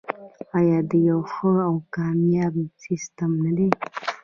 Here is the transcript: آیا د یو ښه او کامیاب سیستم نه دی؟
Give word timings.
آیا 0.57 0.79
د 0.89 0.91
یو 1.09 1.19
ښه 1.31 1.51
او 1.67 1.75
کامیاب 1.95 2.55
سیستم 2.83 3.31
نه 3.43 3.51
دی؟ 3.57 3.69